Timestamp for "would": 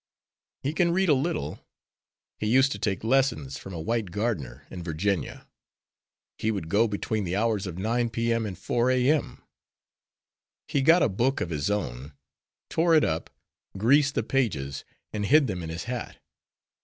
6.49-6.69